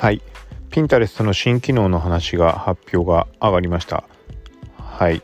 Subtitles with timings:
[0.00, 0.22] はい。
[0.70, 4.04] ピンタレストの新機能の話が発表が上がりました。
[4.78, 5.20] はい。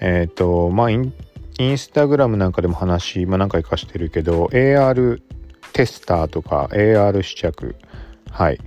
[0.00, 1.14] えっ、ー、とまあイン
[1.60, 5.22] インスタグラムなんかでも話、まあ、何回かしてるけど AR
[5.72, 7.76] テスターとか AR 試着。
[8.32, 8.58] はい。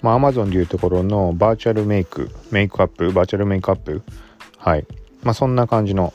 [0.00, 4.02] まあ Amazon でいうところのバーチャルメイクメイクアップバーチャルメイクアップ。
[4.58, 4.86] はい。
[5.22, 6.12] まあそんな感じの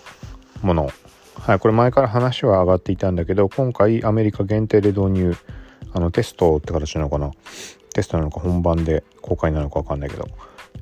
[0.61, 0.91] もの。
[1.39, 5.35] はい、これ前から話は上がっていたんだけど今回アメリカ限定で導入
[5.93, 7.31] あのテストって形なのかな。
[7.97, 10.27] テストなのか本番で公開なのか分かんないけど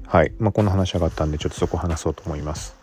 [0.06, 2.76] はいまあこんな話上がったんでちょっとそこ話そうと思います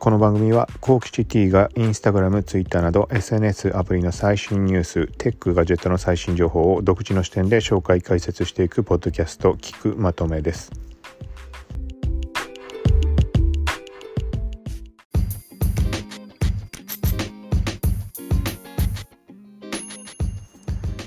[0.00, 10.72] この番組はコーキチ T がインスタグラム、ツイッターなど SNS アプリの最新ニュース、テック、ガジェットの最新情報を独自の視点で紹介解説していくポッドキャスト聞くまとめです。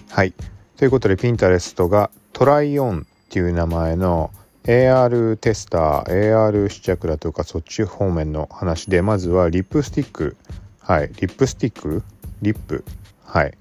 [0.09, 0.33] はい。
[0.77, 4.29] ということで、 Pinterest が Try on っていう名前の
[4.63, 10.37] AR テスター、AR 試着だとかそっち方面の話で、まずはリップスティック。
[10.79, 11.07] はい。
[11.07, 12.03] リップスティック？
[12.43, 12.85] リップ？
[13.25, 13.57] はい。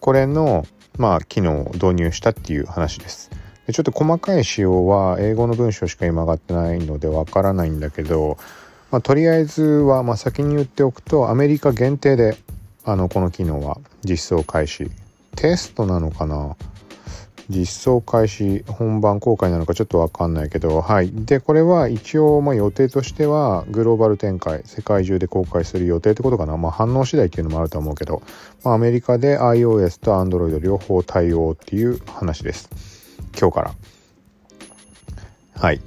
[0.00, 3.30] これの、まあ、機能を導入したっていう話です。
[3.66, 8.38] でちょっと細かい仕様は英語の文章しか今上がってないのでわからないんだけど、
[8.90, 12.38] まあ、とりあえずは、まあ、先に言っておくとアメリカ限定で
[12.84, 14.90] あのこの機能は実装開始
[15.36, 16.56] テストなのかな？
[17.48, 20.80] 実装開始本番公開なのかちょっとわかんないけど。
[20.80, 21.12] はい。
[21.12, 26.56] でこれは一応まあ予定としてはグローバル展開世界中で公開する予定ってことかな？
[26.56, 28.20] まあ反応次第っていうのもあると思うけど、
[28.64, 32.68] まあ、アメリカで iOS と Android 両方対応っていう話です。
[33.38, 33.74] 今日から。
[35.54, 35.80] はい。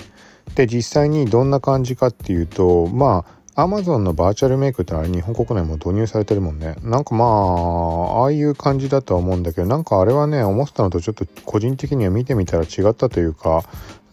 [0.56, 6.76] で実際にどんな感じかっていうとまあアマゾンのバーチャルメイクってあれ日本国内も導入されてるもんね。
[6.82, 13.64] なんかまあ、ああいう感じだとは思うんだけど、なんかあれはね、思ってたのとちょっと個人的には見てみたら違ったというか、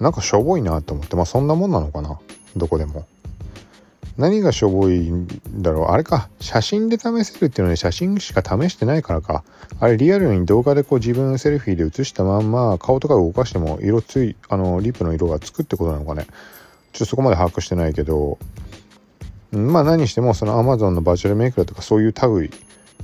[0.00, 2.18] なんかしょぼいなと思って、まあそんなもんなのかな。
[2.56, 3.06] どこでも。
[4.18, 5.28] 何がしょぼいん
[5.62, 6.28] だろうあれか。
[6.40, 9.44] 写真で試せるっていうのは写真しか試してないからか。
[9.78, 16.26] あれリアルに動画でこう自分セルフィーで写したまんま顔とか動かしても色つい、あの、リップの色がつくってことなのかね。
[16.92, 18.38] ちょっとそこまで把握してないけど、
[19.52, 22.50] まあ何してもその Amazon のバーチャルメイクだとかそういう類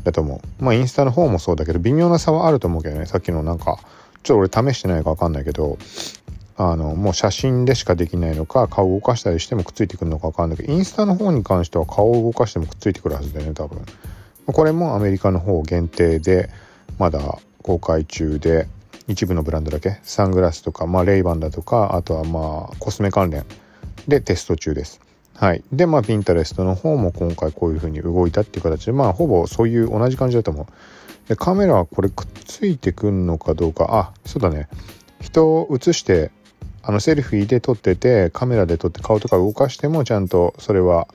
[0.04, 0.64] だと思う。
[0.64, 3.06] まあインスタの方もそうだけど微妙な差はあると思うけどね。
[3.06, 3.78] さっきのなんか、
[4.22, 5.78] ちょっと俺試してないかわかんないけど、
[6.56, 13.84] あの、もう写真でしかできないのか、顔を動かしたりしてもくっついてくるのかわかんないけど、インスタの方に関しては顔を動かしてもくっついてくるはずだよね、多分。
[14.46, 16.50] これもアメリカの方限定で、
[16.98, 18.68] まだ公開中で、
[19.08, 23.44] 一部のブランドだけ、サングラスとか、まあレイバンだとか、あとはまあコスメ関連
[24.06, 25.00] でテスト中です。
[25.34, 25.62] はい。
[25.72, 30.66] で、まあ、ピンタレストの方も今回こういう風に動いたっていう形で、まあ、ほぼそういう同じ感じだと思う。
[31.28, 34.68] で、カメラはこれくっついてくんのかどうか、あ、そうだね。
[35.20, 36.30] 人を映して、
[36.82, 41.08] あの、セルフィーで撮ってて、カメラで撮って顔とか動かしても、ちゃんとそれは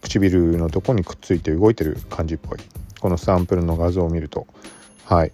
[0.00, 2.58] 唇のとこにくっついて動いてる感じっぽい。
[3.00, 4.46] このサンプルの画像を見ると。
[5.04, 5.32] はい。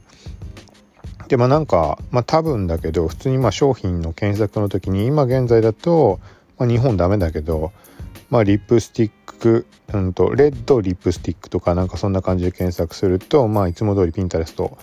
[1.29, 6.21] で、まあなんか、まあ多分だけど、普通にまあ商品の検索の時に、今現在だと、
[6.59, 7.73] まあ日本ダメだけど、
[8.31, 14.79] まあ、リップスティック、うんと、レッドリップスティックとかなんかそんな感じで検索すると、まあ、いつも通り Pinterest、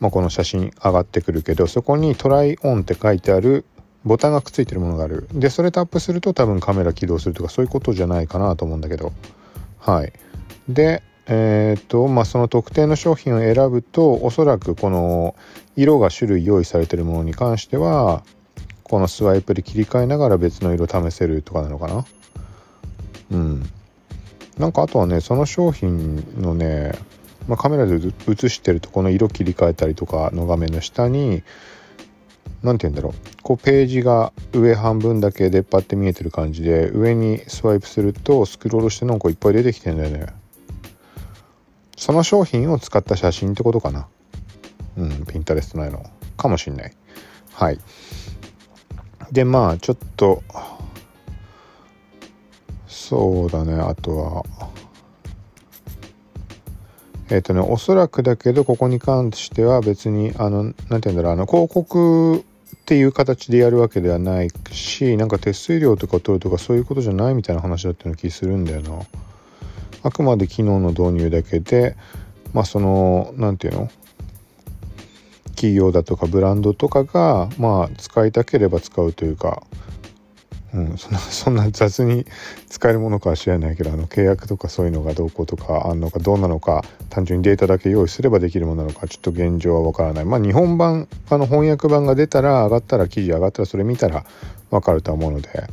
[0.00, 3.64] まあ、この写真上がってくるけど、そこに Try on って書いてある
[4.04, 5.28] ボタンがくっついてるものがある。
[5.32, 9.12] で、それタップすると多分カメラ起動するとかそういうことじゃないかなと思うんだけど。
[9.78, 10.12] はい。
[10.68, 15.36] で、えっ、と、まあ、その特定の商品を選ぶと、おそらくこの
[15.76, 18.24] 色が種類用意されてるものに関しては、
[18.82, 22.04] このスワイプで切り替えながら別の色試せるとかなのかな
[23.32, 23.62] うん。
[24.58, 26.92] なんかあとはねその商品のね、
[27.48, 31.42] まあ、カメラで映してるとこの色切り替えたりとかの画面の下に
[32.62, 33.14] 何て言うんだろう。
[33.42, 40.26] こうページが上半分だけ出っ張って見えてる感じで上にスワイプするとスクロールしてなんかいっぱい出てきてんだよね。
[41.96, 44.06] その商品を使った写真ってことかな。
[44.96, 46.04] うんピンタレストないの。
[46.36, 46.92] かもしんない。
[47.52, 47.78] はい。
[49.32, 50.42] でまあちょっと
[53.12, 54.42] そうだねあとは。
[57.28, 62.42] えっ、ー、とねおそらくだけどここに関しては別にあの何て言うんだろうあの広告っ
[62.86, 68.98] ていう形でやるわけではないしなんか手数料とか取るとかそういうことじゃないみたいな話だったような気するんだよな。
[70.04, 71.98] あくまで機能の導入だけで
[72.54, 73.90] まあその何て言うの？
[75.48, 79.62] 企業だとかブランドとかがまあ使いたければ使うというか
[80.74, 82.26] うん、そんな そんな雑に
[82.68, 90.24] 使えるものかは知らないけどあの契約とかそういうのがどうこうとかあんのかどうなのか単純にデータだけ用意すればできるものなのかちょっと現状はわからない。
[90.24, 94.24] まあ日本版あの翻訳版が出たら上がったら記事上がったらそれ見たら
[94.70, 95.68] わかると思うので。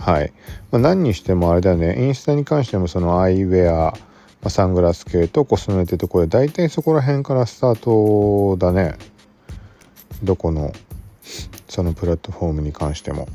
[0.00, 0.32] はい、
[0.70, 2.02] まあ、何にしてもあれだよね。
[2.02, 3.94] インスタに関してもそのアイウェア、ま
[4.44, 8.96] あ、サングラス系とコスメってとこで大体そこら辺からスタートだね。
[10.22, 10.72] どこの
[11.68, 13.28] そのプラットフォームに関しても。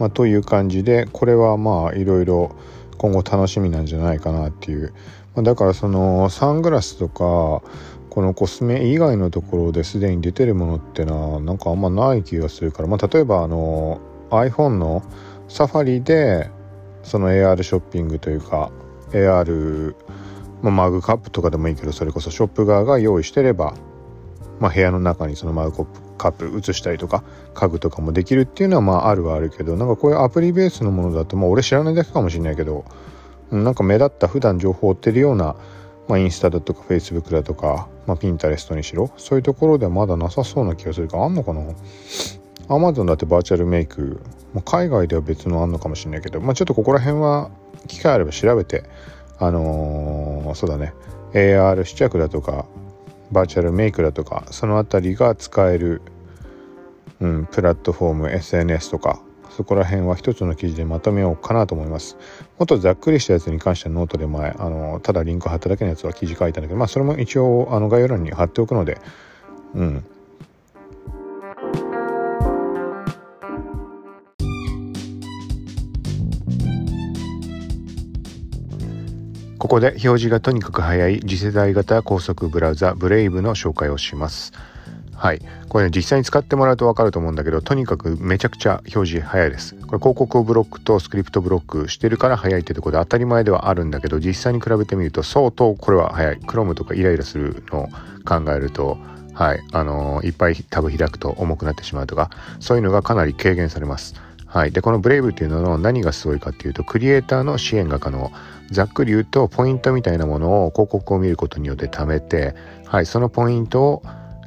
[0.00, 2.56] まあ、という感じでこれはまあいろいろ
[2.96, 4.94] 今後楽しみなんじゃないかなっていう、
[5.34, 7.62] まあ、だからそのサングラスとか
[8.08, 14.00] このコスメ以外のところですでに出てるものってのはなんかあんまない気がするから、まあ、例えばあの
[14.30, 15.02] iPhone の
[15.48, 16.50] サファリで
[17.02, 18.72] その AR ショッピングというか
[19.10, 19.94] AR、
[20.62, 23.74] まあ、マグカップとかでもいいけどそれこそショップ側が用意してれば、
[24.60, 27.24] まあ、部屋の中にそのマグカップカップ写したりとか
[27.54, 32.84] 家具とかもできるっていうのはまああるはあるけどなんかこういうアプリベースのものだとまあ俺知らないだけかもしれないけど
[33.50, 35.56] なんか目立った普段情報を追ってるような、
[36.08, 41.62] まあ、インスタだとかフェイスブックだとか、まあ、ピンタレストにしろそういうところではまだなさそうな気がするからあんのかな？
[42.68, 44.20] アマゾンだってバーチャルメイク、
[44.52, 47.50] まあ、海外では別のあんのかもしれないけど、まあ、ちょっとここら辺は
[47.88, 48.84] 機会あれば調べて
[49.38, 50.92] あのー、そうだね。
[51.32, 52.66] AR 試着だとか
[53.32, 56.02] バーチャルメイクだとかその辺りが使える、
[57.20, 62.16] うん、プラットフォーム SNS とかそこら辺は一つの記事でまとめようかなと思います。
[62.58, 69.00] もっとざっくりしたやつに関してはノートで前あのただリンク貼っただけのやつは記事書いたんだけどまあそれも一応あの概要欄に貼っておくので
[69.74, 70.04] うん。
[79.60, 84.54] ここで表示がとにかく速い次世代型高速ブラウザ Brave の紹介をします。
[85.14, 85.40] はい。
[85.68, 89.74] これね、実際に使ってもらうと分かると思うんだけど、とにかくめちゃくちゃ表示早いです。
[89.74, 96.38] これ広告をブロックとスクリプトブロックしてるから早いってとこで当たり前ではあるんだけど、実際に比べてみると相当これは早い。
[96.38, 97.88] Chrome とかイライラするのを
[98.24, 98.96] 考えると、
[99.34, 99.60] はい。
[99.72, 102.30] あのー、いっぱいタブ開くと重くなってしまうとか、
[102.60, 104.14] そういうのがかなり軽減されます。
[104.50, 104.72] はい。
[104.72, 108.30] で、このブレイブっていうのの何がすごいかっていうと、クリエイターの支援が可能。
[108.70, 112.54] ざっくり言うとポイントみたいなものを広告を見ることによって貯めて、
[112.86, 114.02] はい、そのポイントを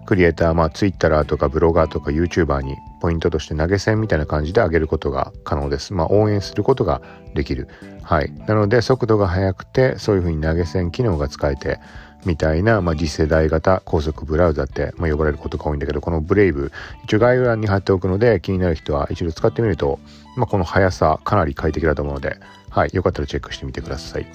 [0.05, 5.94] クリエイター、まあ、ツイッターとかブロガーとか YouTuber にポイントとして投げ銭みたいな感じで上げることが可能です。
[5.94, 7.01] まあ、応援することが
[7.35, 7.67] できる。
[8.01, 8.31] はい。
[8.47, 11.79] なので、速度が速くて、そういうふうに投げ銭機能が使えて、
[12.25, 16.71] みたいな、まあ、次世代型高速ブラウザって、まあ、呼ばれることが多いんだけど、このブレイブ、
[17.05, 19.99] 一応概要欄に貼っておくので、気になる人は一度使ってみると、
[20.35, 22.37] まあ、この速さ、かなり快適だと思うので、
[22.69, 22.89] はい。
[22.93, 24.25] よかったらチェックしてみてください。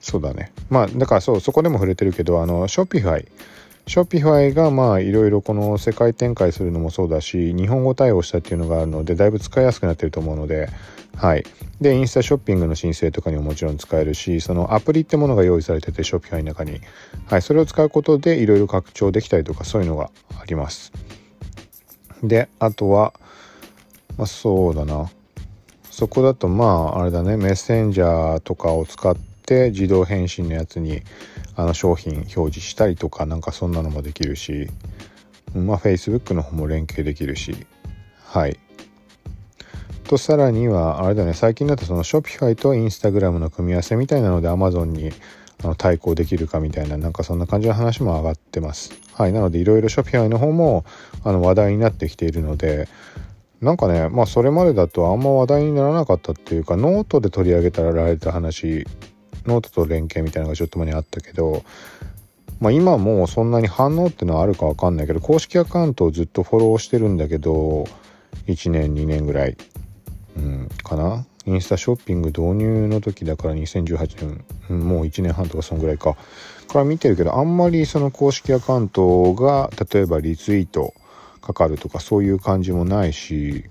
[0.00, 0.52] そうだね。
[0.70, 10.68] まあ、だからそう、そこでも触れてるけど、あの、 Shopify。Shopify がまあいろいろこの世界展開するのもそうだし日本語対応したっていうのがあるのでだいぶ使いやすくなってると思うので
[11.16, 11.44] はい。
[11.80, 16.80] でインスタショッピングの申請とかにももちろん使えるしそのアプリってものが用意されてて Shopify の中に。
[17.26, 17.42] はい。
[17.42, 20.10] それを使うことでいろいろ拡張できたりとかそういうのが
[20.40, 20.92] あります。
[22.22, 23.12] であとは
[24.16, 25.10] まあそうだな。
[25.90, 27.36] そこだとまああれだね。
[27.36, 31.02] メッセンジャーとかを使ってって自動返信のやつに
[31.54, 34.68] あの商品表示したりとかなんかそんなのもできるし
[35.54, 37.54] まあ Facebook の方も連携できるし
[38.24, 38.58] はい。
[40.04, 45.12] とさらにはあれだね最近だとその Shopify と Instagram の組み合わせみたいなので Amazon に
[45.62, 48.92] あの対抗できるかみたいななんかそんな感じの話も上がってます。
[49.12, 50.84] はいなのでいろいろ Shopify の方も
[51.22, 52.88] あの話題になってきているので
[53.60, 58.86] なんかねまあそれまでだとあんま話題にならなかったっていうかノートで取り上げたられた話
[59.46, 61.64] ノートと連携みたいなのがちょっと前にあったけど、
[62.60, 67.84] まあ、今もそんなに反応ってのはあるかわかんないけど公式アカウントをずっとフォローしてるんだけど
[68.46, 69.56] 1年2年ぐらい、
[70.36, 71.26] うん、かな。
[71.46, 76.16] インスタショッピング導入の時だから2018年、ん、もう1年半とかそんぐらいか。
[76.66, 80.94] から見てるけどあんまりその公式アカウントが例えばリツイート
[81.40, 83.64] かかるとかそういう感じもないし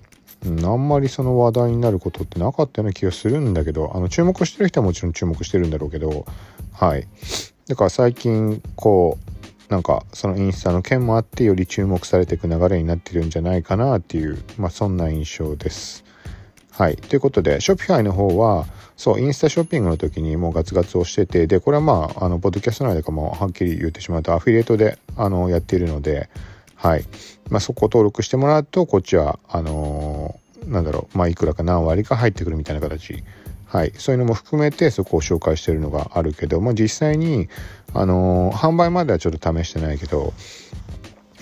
[0.46, 6.26] うん、あんまりその話題になることってなかったような気がするんだけどあの注目してる人はもちろん注目してるんだろうけど
[6.74, 7.08] はい
[7.68, 9.18] だから最近こ
[9.70, 16.04] うなんかそのインスタの件もあってより注目されていく流れになってるんじゃないかなっていうまあそんな印象です
[16.76, 16.96] はい。
[16.96, 18.66] ということで、ショッピファイの方は、
[18.98, 26.32] そう、インスタショッピングの時にもうガツガツをしてて、で、これはまあ、あの、ポッドキャスト内でかもはっきり言ってしまうと、アフィリエイトで、あの、やっているので、
[26.84, 27.06] はい。
[27.50, 33.24] まあ、そこを登録してもらうと、こっちは、あのー、なんだろう、まあ、いくらか何割か入ってくるみたいな形。
[33.66, 33.94] はい。
[33.96, 37.48] そういうのも含めて、そこを紹介してるのがあるけど、まあ、実際に、
[37.94, 40.34] あのー、販売まではちょっと試してないけど、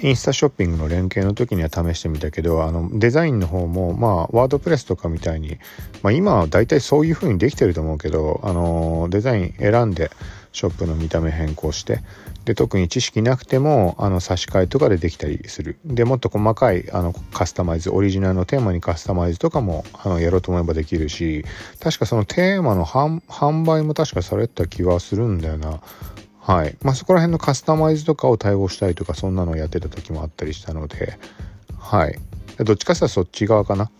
[0.03, 5.59] インスタショッピングの連携の時には試してみたけどあのデザインの方もまあワードプレスとかみたいに、
[6.01, 10.09] まあ、今は大体そういう風にできてると思うけどあのデザイン選んで
[10.51, 11.99] ショップの見た目変更して
[12.45, 21.45] で特に知識なくてもあの差し替えとかでできたりするでもっと細かいあのカスタマイズオリジナルのテーマにカスタマイズとかもあのやろうと思えばできるし
[21.79, 25.81] 確かそのテーマの販売も確かされた気はするんだよな
[26.41, 26.75] はい。
[26.81, 31.19] まあ、そこら辺のカスタマイズとかを対応したりとか、そんなのをやってた時もあったりしたので、
[31.77, 32.17] はい。
[32.57, 33.91] どっちかっていうとそっち側かな。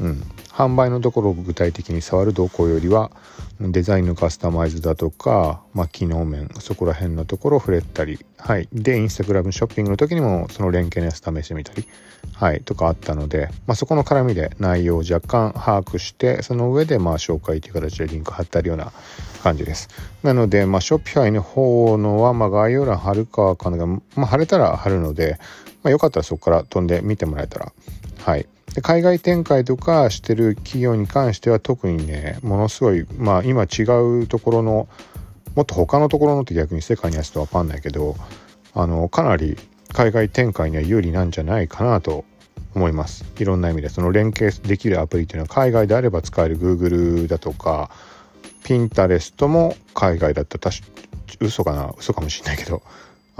[0.00, 0.22] うん。
[0.58, 3.12] 販売のところを具体的に触る動向よりは、
[3.60, 8.68] デザインのカスタマイズだとか、まあ、機能面、そこら辺のところを触れたり、はい。
[8.72, 11.86] で、インスタグラムショッピングの時にも、その連携のやつ試してみたり、
[12.32, 18.90] はい、とかあったので、まあ、そこの絡みで内容を若干把握して、その上で、まあ、紹介という形でリンク貼ってあるような
[19.44, 19.88] 感じです。
[20.24, 23.86] なので、まあ、ショッピファイの方のは、ま、概要欄貼るかわかんないが、
[24.16, 25.38] ま、貼れたら貼るので、
[25.84, 27.72] まあ、よかったらそこから飛んで見てもらえたら、
[28.24, 28.48] はい。
[28.74, 33.82] で海外展開とかしてる企業に関しては特にねものすごいまあ今違
[34.22, 34.88] うところの
[35.54, 38.16] もっと他のところのって逆に世界にはちょっと分かんないけど
[38.74, 39.56] あのかなり
[39.92, 42.24] 海外展開には有利なんじゃないかなと
[42.74, 43.24] 思います。
[43.38, 43.88] いろんな意味で。
[43.88, 46.58] その連携できるアプリっていうのは海外であれば使える。
[46.58, 47.90] Google だとか
[48.62, 50.76] Pinterest も海外だったら
[51.40, 51.94] 嘘かな？
[51.98, 52.82] 嘘かもしんないけど。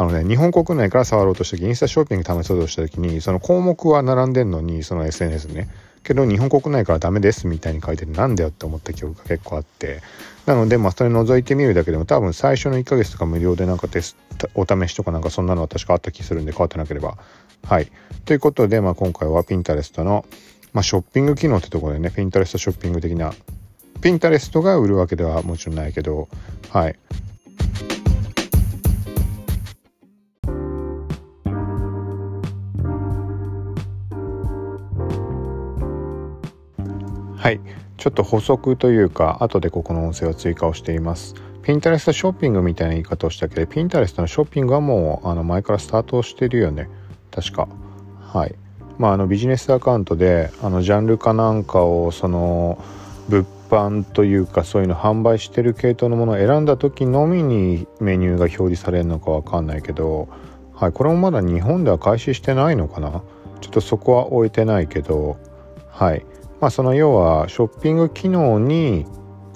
[0.01, 5.69] あのね、日本国内から触ろうとした時、インスタショッピング試そうとした時に、その項目は並んでんのに、その SNS ね。
[6.05, 10.01] けど日本国内からダメですみたいに書いててなんだよって思った記憶が結構あって。
[10.47, 17.19] なので、まあ、それ覗いてみるだけでも多分最初の1ヶ月とか無料でなんかテスト、お試しとかなんかそんなのは確かあった気するんで変わってなければ。
[17.65, 17.91] はい。
[18.25, 20.25] ということで、まあ、今回は Pinterest の、
[20.73, 23.35] まあ、ショッピング機能ってところでね、Pinterest ショッピング的な、
[24.01, 26.29] Pinterest が売るわけではもちろんないけど、
[26.71, 26.97] はい。
[37.39, 37.61] はい。
[37.97, 41.35] ちょっと補足というか後でここの音声を追加をしています。
[41.63, 46.89] ピンタレストショッピングみたいな言い方をしたけどピンタレストのショッピングはもうあの前からスタートしてるよね。
[47.31, 47.69] 確か。
[48.21, 48.55] はい。
[48.99, 52.83] まああのビジネスアカウントであのジャンルかなんかをその
[53.29, 60.29] 物販というかそういうの販売してる系統のものを選んだ時のみにメニューが表示されるのかわかんないけど
[60.75, 60.93] はい。
[60.93, 63.23] これもまだ日本では開始してないのかな？
[63.61, 65.37] ちょっとそこは置いてないけど
[65.91, 66.25] はい。
[66.61, 69.07] まあその要はショッピング機能に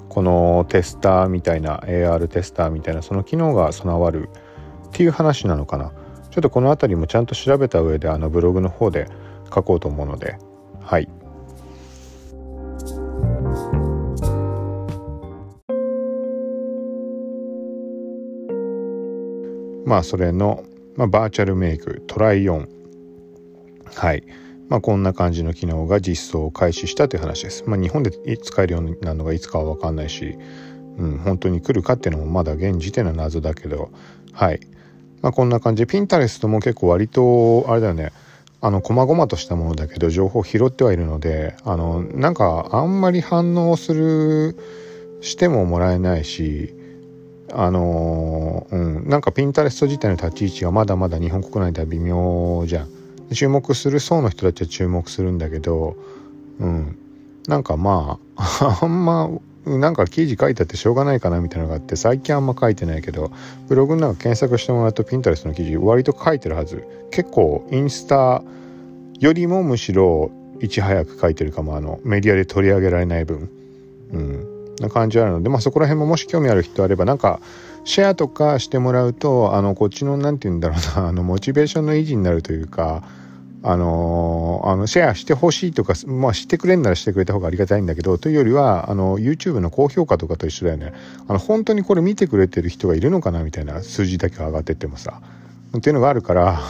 [0.09, 4.29] このテスターみたいな AR テスターみたいなその機能が備わる
[4.87, 5.91] っていう話なのかな。
[6.29, 9.07] ちょっとこの辺りもちゃんと調べた上であのブログの方で
[9.53, 10.37] 書こうと思うので。
[10.81, 11.09] はい。
[19.85, 20.63] まあそれの、
[20.95, 22.69] まあ、バーチャルメイク Try on。
[23.93, 24.23] はい。
[24.69, 27.63] まあ、こんな感じの機能が実装を開始したという話です。
[27.67, 30.37] まあ、日本で使えるようになるのがいつかは分かんないし、
[30.97, 33.91] うん、本当に来るかっていうのもまだ現時点の謎だけど、
[34.31, 34.59] はい。
[35.21, 38.11] まあ、こんな感じで、ピンタレストも結構割と、あれだよね、
[38.61, 44.57] あの、細々としたものだけど、情報を拾ってはいるので、あの、なんか、あんまり反応する、
[45.23, 46.75] してももらえないし、
[47.51, 52.89] あのうん、なんかピンタレスト自体の立ち位置がまだまだ日本国内では微妙じゃん。
[53.33, 55.95] 注目する層の人たちは注目するんだけど、
[56.59, 56.97] うん、
[57.47, 59.29] なんかまあ あんま
[59.65, 63.31] なんか記事書いてあってしょうがないかなみたいなのがあって最近あんま書いてないけど
[63.67, 66.83] ブログの中検索してもらうとピンタレスの記事割と書いてるはず。
[67.11, 68.43] 結構インスタ
[69.19, 71.77] よりもむしろいち早く書いてるかも。
[71.77, 73.49] あのメディアで取り上げられない分。
[74.11, 74.53] うん。
[74.81, 75.41] な感じあるの。
[75.41, 77.39] でまあそこら辺ももし興味ある人あればなんか
[77.85, 83.03] シェアとかしてもらうとあのこっちの何て言うんだろうなあのモチベーションの維持になるというか
[83.63, 90.93] あの、あのシェアしてほしいとか、まあ、知ってくれんならしてくれた方がありがたいんだけどというよりはあの YouTube の高評価とかと一緒だよね。
[91.27, 95.21] あの本当にこれ見てくれてる人がいるのかなみたいな数字だけ上がってってもさ。
[95.75, 96.61] っていうのがあるから。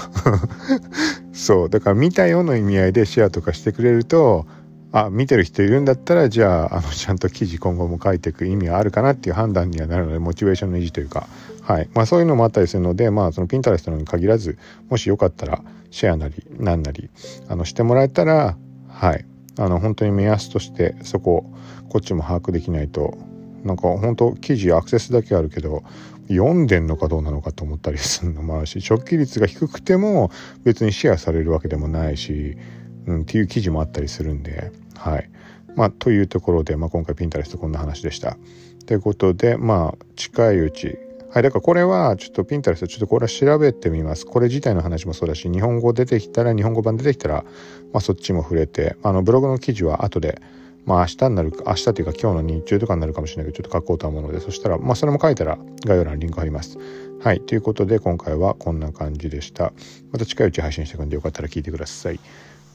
[1.33, 1.69] そう。
[1.69, 4.45] だから見たような意味合いでシェアとかしてくれると
[4.91, 11.27] あ見てる人いるんだったらじゃああのちゃんと記事今後も書いていく意味があるかなっていう判断にはなるのでモチベーションの維持というか。
[11.63, 11.89] はい。
[11.93, 14.57] まあそういうのもあったりするのでまあそのピンタレストに限らず
[14.89, 17.11] もしよかったらシェアなりなんなり
[17.47, 18.57] あのしてもらえたら
[18.89, 19.25] はい
[19.59, 21.45] あの本当に目安としてそこ
[21.89, 23.15] こっちも把握できないと
[23.63, 25.83] なんか本当記事アクセスだけあるけど
[26.29, 30.31] 読んでんのかどうなのかと思ったりするのもあるし直帰率が低くても
[30.63, 32.57] 別にシェアされるわけでもないし、
[33.05, 35.29] うん、っていう記事もあったりするんではい
[35.75, 38.37] まあというところで、まあ、今回ピンタレストこんな話でした。
[38.85, 40.97] ということでまあ近いうち
[41.33, 44.23] はい、だからこれはちょっとピンタレストちょっとこれは調べてみます。
[44.23, 47.43] これ自体の話もそうだし、日本語出てきたら、日本語版出てきたら、
[47.91, 50.39] まあそっちも触れて、あのブログの記事は後で、
[50.85, 56.77] まあ明日になるか、明日というか今日の日中とかになるかもしれないけど、ちょっと書こうと思うので、そしたら、まあそれも書いたら概要欄にリンク貼ります。
[57.23, 59.73] はい、ということで今回はこんな感じでした。
[60.11, 62.19] また近いうち配信していくんでよかったら聞いてください。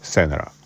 [0.03, 0.58] さよなら。